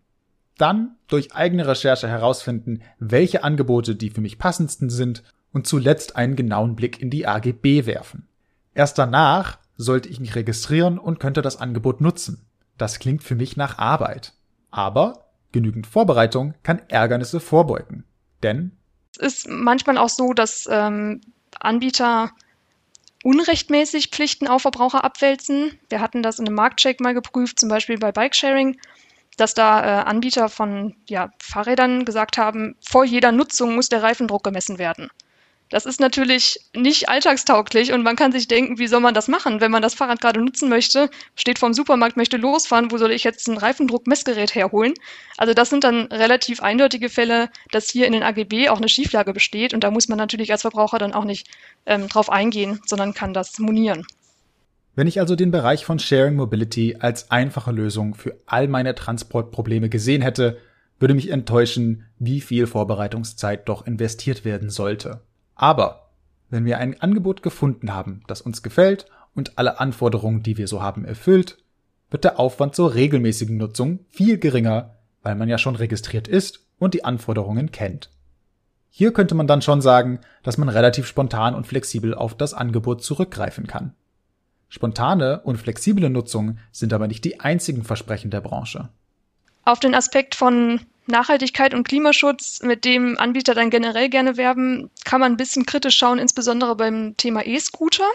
Dann 0.56 0.96
durch 1.06 1.34
eigene 1.34 1.66
Recherche 1.66 2.08
herausfinden, 2.08 2.80
welche 2.98 3.44
Angebote 3.44 3.94
die 3.94 4.10
für 4.10 4.20
mich 4.20 4.38
passendsten 4.38 4.90
sind 4.90 5.22
und 5.52 5.68
zuletzt 5.68 6.16
einen 6.16 6.34
genauen 6.34 6.74
Blick 6.74 7.00
in 7.00 7.10
die 7.10 7.26
AGB 7.26 7.86
werfen. 7.86 8.27
Erst 8.78 8.96
danach 8.96 9.58
sollte 9.76 10.08
ich 10.08 10.20
mich 10.20 10.36
registrieren 10.36 11.00
und 11.00 11.18
könnte 11.18 11.42
das 11.42 11.56
Angebot 11.56 12.00
nutzen. 12.00 12.46
Das 12.76 13.00
klingt 13.00 13.24
für 13.24 13.34
mich 13.34 13.56
nach 13.56 13.76
Arbeit. 13.76 14.34
Aber 14.70 15.24
genügend 15.50 15.88
Vorbereitung 15.88 16.54
kann 16.62 16.80
Ärgernisse 16.86 17.40
vorbeugen. 17.40 18.04
Denn 18.44 18.70
es 19.16 19.18
ist 19.18 19.48
manchmal 19.48 19.98
auch 19.98 20.08
so, 20.08 20.32
dass 20.32 20.68
ähm, 20.70 21.22
Anbieter 21.58 22.30
unrechtmäßig 23.24 24.10
Pflichten 24.10 24.46
auf 24.46 24.62
Verbraucher 24.62 25.02
abwälzen. 25.02 25.76
Wir 25.88 26.00
hatten 26.00 26.22
das 26.22 26.38
in 26.38 26.46
einem 26.46 26.54
Marktcheck 26.54 27.00
mal 27.00 27.14
geprüft, 27.14 27.58
zum 27.58 27.68
Beispiel 27.68 27.98
bei 27.98 28.12
Bikesharing, 28.12 28.78
dass 29.38 29.54
da 29.54 29.82
äh, 29.82 30.04
Anbieter 30.04 30.48
von 30.48 30.94
ja, 31.08 31.30
Fahrrädern 31.40 32.04
gesagt 32.04 32.38
haben, 32.38 32.76
vor 32.80 33.04
jeder 33.04 33.32
Nutzung 33.32 33.74
muss 33.74 33.88
der 33.88 34.04
Reifendruck 34.04 34.44
gemessen 34.44 34.78
werden. 34.78 35.10
Das 35.70 35.84
ist 35.84 36.00
natürlich 36.00 36.58
nicht 36.74 37.08
alltagstauglich 37.08 37.92
und 37.92 38.02
man 38.02 38.16
kann 38.16 38.32
sich 38.32 38.48
denken, 38.48 38.78
wie 38.78 38.86
soll 38.86 39.00
man 39.00 39.12
das 39.12 39.28
machen, 39.28 39.60
wenn 39.60 39.70
man 39.70 39.82
das 39.82 39.94
Fahrrad 39.94 40.20
gerade 40.20 40.40
nutzen 40.40 40.68
möchte, 40.68 41.10
steht 41.34 41.58
vorm 41.58 41.74
Supermarkt, 41.74 42.16
möchte 42.16 42.38
losfahren, 42.38 42.90
wo 42.90 42.96
soll 42.96 43.12
ich 43.12 43.22
jetzt 43.24 43.48
ein 43.48 43.58
Reifendruckmessgerät 43.58 44.54
herholen? 44.54 44.94
Also 45.36 45.52
das 45.52 45.68
sind 45.68 45.84
dann 45.84 46.06
relativ 46.06 46.62
eindeutige 46.62 47.10
Fälle, 47.10 47.50
dass 47.70 47.90
hier 47.90 48.06
in 48.06 48.14
den 48.14 48.22
AGB 48.22 48.70
auch 48.70 48.78
eine 48.78 48.88
Schieflage 48.88 49.34
besteht 49.34 49.74
und 49.74 49.84
da 49.84 49.90
muss 49.90 50.08
man 50.08 50.16
natürlich 50.16 50.52
als 50.52 50.62
Verbraucher 50.62 50.98
dann 50.98 51.12
auch 51.12 51.24
nicht 51.24 51.48
ähm, 51.84 52.08
drauf 52.08 52.30
eingehen, 52.30 52.80
sondern 52.86 53.12
kann 53.12 53.34
das 53.34 53.58
monieren. 53.58 54.06
Wenn 54.94 55.06
ich 55.06 55.20
also 55.20 55.36
den 55.36 55.50
Bereich 55.50 55.84
von 55.84 55.98
Sharing 55.98 56.34
Mobility 56.34 56.96
als 56.98 57.30
einfache 57.30 57.72
Lösung 57.72 58.14
für 58.14 58.36
all 58.46 58.68
meine 58.68 58.94
Transportprobleme 58.94 59.88
gesehen 59.90 60.22
hätte, 60.22 60.58
würde 60.98 61.14
mich 61.14 61.30
enttäuschen, 61.30 62.06
wie 62.18 62.40
viel 62.40 62.66
Vorbereitungszeit 62.66 63.68
doch 63.68 63.86
investiert 63.86 64.44
werden 64.44 64.70
sollte. 64.70 65.20
Aber 65.58 66.08
wenn 66.48 66.64
wir 66.64 66.78
ein 66.78 66.98
Angebot 67.02 67.42
gefunden 67.42 67.92
haben, 67.92 68.22
das 68.26 68.40
uns 68.40 68.62
gefällt 68.62 69.06
und 69.34 69.58
alle 69.58 69.80
Anforderungen, 69.80 70.42
die 70.42 70.56
wir 70.56 70.68
so 70.68 70.80
haben, 70.80 71.04
erfüllt, 71.04 71.58
wird 72.10 72.24
der 72.24 72.38
Aufwand 72.40 72.74
zur 72.74 72.94
regelmäßigen 72.94 73.58
Nutzung 73.58 73.98
viel 74.08 74.38
geringer, 74.38 74.94
weil 75.22 75.34
man 75.34 75.48
ja 75.48 75.58
schon 75.58 75.76
registriert 75.76 76.26
ist 76.26 76.60
und 76.78 76.94
die 76.94 77.04
Anforderungen 77.04 77.70
kennt. 77.70 78.08
Hier 78.88 79.12
könnte 79.12 79.34
man 79.34 79.46
dann 79.46 79.60
schon 79.60 79.82
sagen, 79.82 80.20
dass 80.42 80.58
man 80.58 80.68
relativ 80.68 81.06
spontan 81.06 81.54
und 81.54 81.66
flexibel 81.66 82.14
auf 82.14 82.36
das 82.36 82.54
Angebot 82.54 83.02
zurückgreifen 83.02 83.66
kann. 83.66 83.94
Spontane 84.68 85.40
und 85.40 85.56
flexible 85.56 86.08
Nutzung 86.08 86.58
sind 86.70 86.92
aber 86.92 87.08
nicht 87.08 87.24
die 87.24 87.40
einzigen 87.40 87.84
Versprechen 87.84 88.30
der 88.30 88.40
Branche. 88.40 88.90
Auf 89.64 89.80
den 89.80 89.94
Aspekt 89.94 90.34
von 90.34 90.80
Nachhaltigkeit 91.08 91.74
und 91.74 91.86
Klimaschutz, 91.86 92.62
mit 92.62 92.84
dem 92.84 93.18
Anbieter 93.18 93.54
dann 93.54 93.70
generell 93.70 94.08
gerne 94.08 94.36
werben, 94.36 94.90
kann 95.04 95.20
man 95.20 95.32
ein 95.32 95.36
bisschen 95.36 95.66
kritisch 95.66 95.96
schauen, 95.96 96.18
insbesondere 96.18 96.76
beim 96.76 97.16
Thema 97.16 97.46
E-Scooter. 97.46 98.08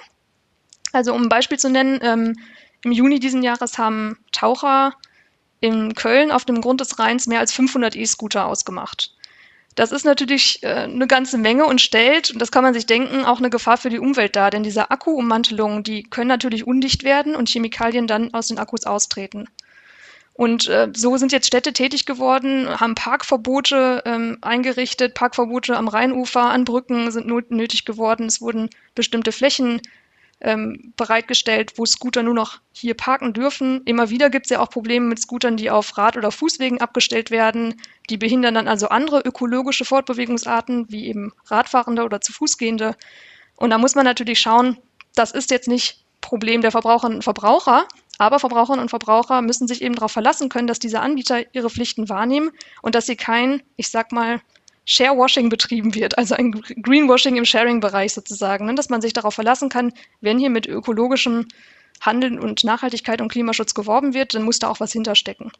Also 0.91 1.13
um 1.13 1.23
ein 1.23 1.29
Beispiel 1.29 1.59
zu 1.59 1.69
nennen, 1.69 1.99
ähm, 2.01 2.35
im 2.83 2.91
Juni 2.91 3.19
diesen 3.19 3.43
Jahres 3.43 3.77
haben 3.77 4.17
Taucher 4.31 4.93
in 5.59 5.95
Köln 5.95 6.31
auf 6.31 6.45
dem 6.45 6.61
Grund 6.61 6.81
des 6.81 6.99
Rheins 6.99 7.25
mehr 7.25 7.39
als 7.39 7.53
500 7.53 7.95
E-Scooter 7.95 8.45
ausgemacht. 8.45 9.15
Das 9.75 9.91
ist 9.91 10.05
natürlich 10.05 10.61
äh, 10.61 10.67
eine 10.67 11.07
ganze 11.07 11.37
Menge 11.37 11.65
und 11.65 11.81
stellt, 11.81 12.31
und 12.31 12.39
das 12.39 12.51
kann 12.51 12.63
man 12.63 12.73
sich 12.73 12.85
denken, 12.85 13.25
auch 13.25 13.39
eine 13.39 13.49
Gefahr 13.49 13.77
für 13.77 13.89
die 13.89 13.99
Umwelt 13.99 14.35
dar, 14.35 14.51
denn 14.51 14.63
diese 14.63 14.91
Akkuummantelungen, 14.91 15.83
die 15.83 16.03
können 16.03 16.27
natürlich 16.27 16.67
undicht 16.67 17.03
werden 17.03 17.35
und 17.35 17.49
Chemikalien 17.49 18.05
dann 18.05 18.33
aus 18.33 18.49
den 18.49 18.59
Akkus 18.59 18.85
austreten. 18.85 19.47
Und 20.33 20.67
äh, 20.67 20.89
so 20.95 21.15
sind 21.17 21.31
jetzt 21.31 21.47
Städte 21.47 21.73
tätig 21.73 22.05
geworden, 22.05 22.67
haben 22.79 22.95
Parkverbote 22.95 24.01
ähm, 24.05 24.39
eingerichtet, 24.41 25.13
Parkverbote 25.13 25.77
am 25.77 25.87
Rheinufer, 25.87 26.45
an 26.45 26.65
Brücken 26.65 27.11
sind 27.11 27.27
nötig 27.51 27.85
geworden. 27.85 28.25
Es 28.25 28.41
wurden 28.41 28.69
bestimmte 28.95 29.31
Flächen 29.31 29.79
ähm, 30.41 30.93
bereitgestellt, 30.97 31.73
wo 31.77 31.85
Scooter 31.85 32.23
nur 32.23 32.33
noch 32.33 32.59
hier 32.73 32.95
parken 32.95 33.33
dürfen. 33.33 33.81
Immer 33.85 34.09
wieder 34.09 34.29
gibt 34.29 34.47
es 34.47 34.49
ja 34.49 34.59
auch 34.59 34.69
Probleme 34.69 35.05
mit 35.07 35.19
Scootern, 35.19 35.55
die 35.55 35.69
auf 35.69 35.97
Rad- 35.97 36.17
oder 36.17 36.31
Fußwegen 36.31 36.81
abgestellt 36.81 37.31
werden. 37.31 37.79
Die 38.09 38.17
behindern 38.17 38.55
dann 38.55 38.67
also 38.67 38.89
andere 38.89 39.21
ökologische 39.21 39.85
Fortbewegungsarten, 39.85 40.87
wie 40.89 41.07
eben 41.07 41.31
Radfahrende 41.45 42.03
oder 42.03 42.21
zu 42.21 42.33
Fußgehende. 42.33 42.95
Und 43.55 43.69
da 43.69 43.77
muss 43.77 43.95
man 43.95 44.05
natürlich 44.05 44.39
schauen, 44.39 44.77
das 45.15 45.31
ist 45.31 45.51
jetzt 45.51 45.67
nicht 45.67 46.03
Problem 46.19 46.61
der 46.61 46.71
Verbraucherinnen 46.71 47.17
und 47.17 47.23
Verbraucher, 47.23 47.87
aber 48.23 48.39
Verbraucherinnen 48.39 48.81
und 48.81 48.89
Verbraucher 48.89 49.41
müssen 49.41 49.67
sich 49.67 49.81
eben 49.81 49.95
darauf 49.95 50.11
verlassen 50.11 50.49
können, 50.49 50.67
dass 50.67 50.79
diese 50.79 50.99
Anbieter 50.99 51.53
ihre 51.53 51.69
Pflichten 51.69 52.09
wahrnehmen 52.09 52.51
und 52.81 52.95
dass 52.95 53.05
sie 53.05 53.15
kein, 53.15 53.61
ich 53.75 53.89
sag 53.89 54.11
mal, 54.11 54.41
Sharewashing 54.85 55.49
betrieben 55.49 55.95
wird, 55.95 56.17
also 56.17 56.35
ein 56.35 56.51
Greenwashing 56.51 57.37
im 57.37 57.45
Sharing-Bereich 57.45 58.13
sozusagen, 58.13 58.65
ne? 58.65 58.75
dass 58.75 58.89
man 58.89 59.01
sich 59.01 59.13
darauf 59.13 59.33
verlassen 59.33 59.69
kann, 59.69 59.93
wenn 60.19 60.37
hier 60.39 60.49
mit 60.49 60.67
ökologischem 60.67 61.47
Handeln 62.01 62.39
und 62.39 62.63
Nachhaltigkeit 62.63 63.21
und 63.21 63.29
Klimaschutz 63.29 63.73
geworben 63.73 64.13
wird, 64.13 64.33
dann 64.33 64.43
muss 64.43 64.59
da 64.59 64.69
auch 64.69 64.79
was 64.79 64.91
hinterstecken. 64.91 65.51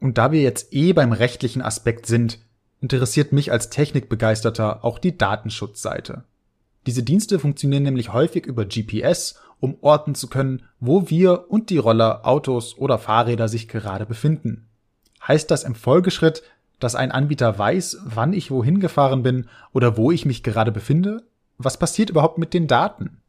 Und 0.00 0.18
da 0.18 0.32
wir 0.32 0.42
jetzt 0.42 0.72
eh 0.72 0.92
beim 0.92 1.12
rechtlichen 1.12 1.62
Aspekt 1.62 2.06
sind, 2.06 2.38
interessiert 2.80 3.32
mich 3.32 3.50
als 3.50 3.70
Technikbegeisterter 3.70 4.84
auch 4.84 4.98
die 4.98 5.16
Datenschutzseite. 5.16 6.24
Diese 6.86 7.02
Dienste 7.02 7.38
funktionieren 7.38 7.84
nämlich 7.84 8.12
häufig 8.12 8.46
über 8.46 8.64
GPS 8.64 9.36
um 9.62 9.76
orten 9.80 10.16
zu 10.16 10.26
können, 10.26 10.64
wo 10.80 11.08
wir 11.08 11.48
und 11.48 11.70
die 11.70 11.78
Roller, 11.78 12.26
Autos 12.26 12.76
oder 12.76 12.98
Fahrräder 12.98 13.46
sich 13.46 13.68
gerade 13.68 14.04
befinden. 14.06 14.68
Heißt 15.26 15.52
das 15.52 15.62
im 15.62 15.76
Folgeschritt, 15.76 16.42
dass 16.80 16.96
ein 16.96 17.12
Anbieter 17.12 17.56
weiß, 17.56 17.98
wann 18.04 18.32
ich 18.32 18.50
wohin 18.50 18.80
gefahren 18.80 19.22
bin 19.22 19.48
oder 19.72 19.96
wo 19.96 20.10
ich 20.10 20.26
mich 20.26 20.42
gerade 20.42 20.72
befinde? 20.72 21.22
Was 21.58 21.78
passiert 21.78 22.10
überhaupt 22.10 22.38
mit 22.38 22.54
den 22.54 22.66
Daten? 22.66 23.22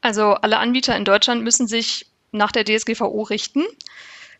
Also 0.00 0.32
alle 0.32 0.58
Anbieter 0.58 0.96
in 0.96 1.04
Deutschland 1.04 1.44
müssen 1.44 1.68
sich 1.68 2.06
nach 2.32 2.52
der 2.52 2.64
DSGVO 2.64 3.20
richten. 3.24 3.64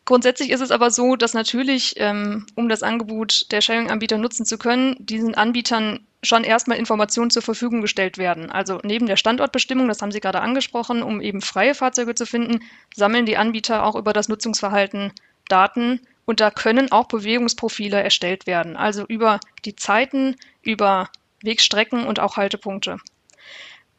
Grundsätzlich 0.07 0.49
ist 0.49 0.63
es 0.63 0.71
aber 0.71 0.91
so, 0.91 1.17
dass 1.17 1.35
natürlich, 1.35 1.97
ähm, 1.99 2.47
um 2.55 2.71
das 2.71 2.83
Angebot 2.83 3.53
der 3.53 3.61
Sharing-Anbieter 3.61 4.17
nutzen 4.17 4.47
zu 4.47 4.57
können, 4.57 4.97
diesen 4.99 5.35
Anbietern 5.35 6.07
schon 6.23 6.45
erstmal 6.45 6.79
Informationen 6.79 7.31
zur 7.31 7.43
Verfügung 7.43 7.81
gestellt 7.81 8.19
werden. 8.19 8.51
Also 8.51 8.81
neben 8.83 9.07
der 9.07 9.17
Standortbestimmung, 9.17 9.89
das 9.89 10.03
haben 10.03 10.13
Sie 10.13 10.21
gerade 10.21 10.41
angesprochen, 10.41 11.03
um 11.03 11.21
eben 11.21 11.41
freie 11.41 11.75
Fahrzeuge 11.75 12.15
zu 12.15 12.27
finden, 12.27 12.61
sammeln 12.95 13.27
die 13.27 13.37
Anbieter 13.37 13.85
auch 13.85 13.97
über 13.97 14.13
das 14.13 14.29
Nutzungsverhalten 14.29 15.13
Daten 15.49 16.01
und 16.27 16.41
da 16.41 16.51
können 16.51 16.93
auch 16.93 17.09
Bewegungsprofile 17.09 18.03
erstellt 18.03 18.47
werden. 18.47 18.77
Also 18.77 19.05
über 19.07 19.41
die 19.65 19.77
Zeiten, 19.77 20.37
über 20.63 21.09
Wegstrecken 21.43 22.07
und 22.07 22.21
auch 22.21 22.37
Haltepunkte. 22.37 22.99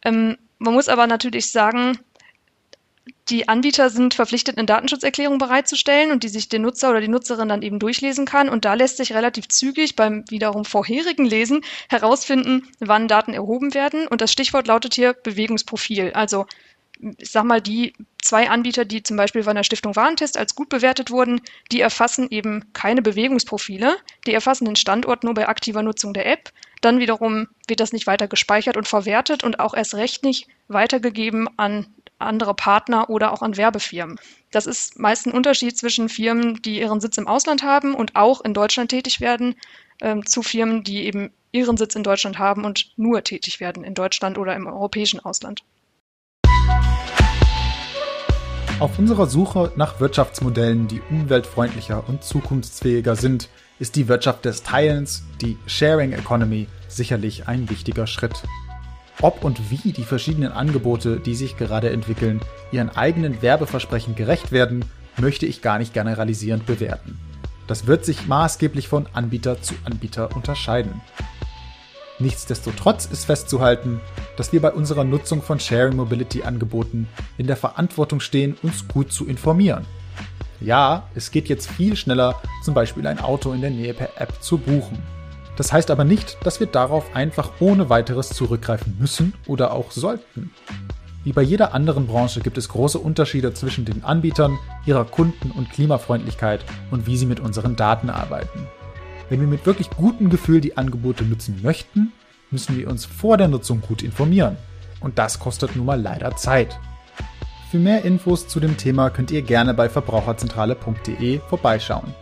Ähm, 0.03 0.37
man 0.59 0.73
muss 0.73 0.89
aber 0.89 1.07
natürlich 1.07 1.51
sagen, 1.51 1.97
die 3.29 3.47
Anbieter 3.47 3.89
sind 3.89 4.13
verpflichtet, 4.13 4.57
eine 4.57 4.65
Datenschutzerklärung 4.65 5.37
bereitzustellen 5.37 6.11
und 6.11 6.23
die 6.23 6.29
sich 6.29 6.49
der 6.49 6.59
Nutzer 6.59 6.89
oder 6.89 7.01
die 7.01 7.07
Nutzerin 7.07 7.49
dann 7.49 7.61
eben 7.61 7.79
durchlesen 7.79 8.25
kann. 8.25 8.49
Und 8.49 8.65
da 8.65 8.73
lässt 8.73 8.97
sich 8.97 9.13
relativ 9.13 9.47
zügig 9.47 9.95
beim 9.95 10.25
wiederum 10.29 10.65
vorherigen 10.65 11.25
Lesen 11.25 11.61
herausfinden, 11.89 12.67
wann 12.79 13.07
Daten 13.07 13.33
erhoben 13.33 13.73
werden. 13.73 14.07
Und 14.07 14.21
das 14.21 14.31
Stichwort 14.31 14.67
lautet 14.67 14.93
hier 14.95 15.13
Bewegungsprofil. 15.13 16.11
Also 16.13 16.45
ich 17.17 17.31
sag 17.31 17.45
mal, 17.45 17.61
die 17.61 17.93
zwei 18.21 18.49
Anbieter, 18.49 18.85
die 18.85 19.01
zum 19.01 19.17
Beispiel 19.17 19.43
von 19.43 19.55
der 19.55 19.63
Stiftung 19.63 19.95
Warentest 19.95 20.37
als 20.37 20.55
gut 20.55 20.69
bewertet 20.69 21.09
wurden, 21.09 21.41
die 21.71 21.81
erfassen 21.81 22.27
eben 22.29 22.65
keine 22.73 23.01
Bewegungsprofile. 23.01 23.95
Die 24.27 24.33
erfassen 24.33 24.65
den 24.65 24.75
Standort 24.75 25.23
nur 25.23 25.33
bei 25.33 25.47
aktiver 25.47 25.81
Nutzung 25.81 26.13
der 26.13 26.27
App. 26.27 26.51
Dann 26.81 26.99
wiederum 26.99 27.47
wird 27.67 27.79
das 27.79 27.93
nicht 27.93 28.07
weiter 28.07 28.27
gespeichert 28.27 28.77
und 28.77 28.87
verwertet 28.87 29.43
und 29.43 29.59
auch 29.59 29.73
erst 29.73 29.95
recht 29.95 30.23
nicht 30.23 30.47
weitergegeben 30.67 31.47
an 31.57 31.87
andere 32.21 32.53
Partner 32.53 33.09
oder 33.09 33.33
auch 33.33 33.41
an 33.41 33.57
Werbefirmen. 33.57 34.19
Das 34.51 34.65
ist 34.65 34.99
meist 34.99 35.25
ein 35.25 35.33
Unterschied 35.33 35.77
zwischen 35.77 36.09
Firmen, 36.09 36.61
die 36.61 36.79
ihren 36.79 36.99
Sitz 36.99 37.17
im 37.17 37.27
Ausland 37.27 37.63
haben 37.63 37.93
und 37.93 38.15
auch 38.15 38.41
in 38.41 38.53
Deutschland 38.53 38.89
tätig 38.91 39.21
werden, 39.21 39.55
äh, 39.99 40.19
zu 40.21 40.41
Firmen, 40.41 40.83
die 40.83 41.05
eben 41.05 41.31
ihren 41.51 41.77
Sitz 41.77 41.95
in 41.95 42.03
Deutschland 42.03 42.39
haben 42.39 42.65
und 42.65 42.91
nur 42.97 43.23
tätig 43.23 43.59
werden 43.59 43.83
in 43.83 43.93
Deutschland 43.93 44.37
oder 44.37 44.55
im 44.55 44.67
europäischen 44.67 45.19
Ausland. 45.19 45.63
Auf 48.79 48.97
unserer 48.97 49.27
Suche 49.27 49.71
nach 49.75 49.99
Wirtschaftsmodellen, 49.99 50.87
die 50.87 51.01
umweltfreundlicher 51.11 52.03
und 52.07 52.23
zukunftsfähiger 52.23 53.15
sind, 53.15 53.47
ist 53.77 53.95
die 53.95 54.07
Wirtschaft 54.07 54.45
des 54.45 54.63
Teilens, 54.63 55.23
die 55.39 55.57
Sharing 55.67 56.13
Economy, 56.13 56.67
sicherlich 56.87 57.47
ein 57.47 57.69
wichtiger 57.69 58.07
Schritt. 58.07 58.43
Ob 59.19 59.43
und 59.43 59.69
wie 59.69 59.91
die 59.91 60.03
verschiedenen 60.03 60.51
Angebote, 60.51 61.19
die 61.19 61.35
sich 61.35 61.57
gerade 61.57 61.89
entwickeln, 61.89 62.41
ihren 62.71 62.89
eigenen 62.89 63.41
Werbeversprechen 63.41 64.15
gerecht 64.15 64.51
werden, 64.51 64.85
möchte 65.17 65.45
ich 65.45 65.61
gar 65.61 65.77
nicht 65.77 65.93
generalisierend 65.93 66.65
bewerten. 66.65 67.19
Das 67.67 67.87
wird 67.87 68.05
sich 68.05 68.27
maßgeblich 68.27 68.87
von 68.87 69.07
Anbieter 69.13 69.61
zu 69.61 69.75
Anbieter 69.83 70.35
unterscheiden. 70.35 71.01
Nichtsdestotrotz 72.19 73.05
ist 73.05 73.25
festzuhalten, 73.25 73.99
dass 74.37 74.53
wir 74.53 74.61
bei 74.61 74.71
unserer 74.71 75.03
Nutzung 75.03 75.41
von 75.41 75.59
Sharing 75.59 75.95
Mobility 75.95 76.43
Angeboten 76.43 77.07
in 77.37 77.47
der 77.47 77.57
Verantwortung 77.57 78.19
stehen, 78.19 78.55
uns 78.61 78.87
gut 78.87 79.11
zu 79.11 79.27
informieren. 79.27 79.85
Ja, 80.59 81.07
es 81.15 81.31
geht 81.31 81.49
jetzt 81.49 81.69
viel 81.69 81.95
schneller, 81.95 82.39
zum 82.63 82.75
Beispiel 82.75 83.07
ein 83.07 83.19
Auto 83.19 83.51
in 83.53 83.61
der 83.61 83.71
Nähe 83.71 83.95
per 83.95 84.21
App 84.21 84.43
zu 84.43 84.59
buchen. 84.59 85.01
Das 85.61 85.71
heißt 85.71 85.91
aber 85.91 86.05
nicht, 86.05 86.43
dass 86.43 86.59
wir 86.59 86.65
darauf 86.65 87.15
einfach 87.15 87.51
ohne 87.59 87.87
weiteres 87.87 88.29
zurückgreifen 88.29 88.97
müssen 88.99 89.35
oder 89.45 89.73
auch 89.75 89.91
sollten. 89.91 90.49
Wie 91.23 91.33
bei 91.33 91.43
jeder 91.43 91.75
anderen 91.75 92.07
Branche 92.07 92.39
gibt 92.39 92.57
es 92.57 92.67
große 92.69 92.97
Unterschiede 92.97 93.53
zwischen 93.53 93.85
den 93.85 94.03
Anbietern, 94.03 94.57
ihrer 94.87 95.05
Kunden 95.05 95.51
und 95.51 95.69
Klimafreundlichkeit 95.69 96.65
und 96.89 97.05
wie 97.05 97.15
sie 97.15 97.27
mit 97.27 97.39
unseren 97.39 97.75
Daten 97.75 98.09
arbeiten. 98.09 98.65
Wenn 99.29 99.39
wir 99.39 99.45
mit 99.45 99.67
wirklich 99.67 99.91
gutem 99.91 100.31
Gefühl 100.31 100.61
die 100.61 100.77
Angebote 100.77 101.25
nutzen 101.25 101.59
möchten, 101.61 102.11
müssen 102.49 102.75
wir 102.75 102.89
uns 102.89 103.05
vor 103.05 103.37
der 103.37 103.47
Nutzung 103.47 103.81
gut 103.81 104.01
informieren. 104.01 104.57
Und 104.99 105.19
das 105.19 105.37
kostet 105.37 105.75
nun 105.75 105.85
mal 105.85 106.01
leider 106.01 106.35
Zeit. 106.37 106.79
Für 107.69 107.77
mehr 107.77 108.03
Infos 108.03 108.47
zu 108.47 108.59
dem 108.59 108.77
Thema 108.77 109.11
könnt 109.11 109.29
ihr 109.29 109.43
gerne 109.43 109.75
bei 109.75 109.89
verbraucherzentrale.de 109.89 111.39
vorbeischauen. 111.47 112.15